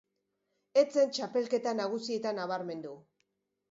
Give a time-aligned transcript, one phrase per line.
[0.83, 3.01] Ez zen txapelketa nagusietan nabarmendu.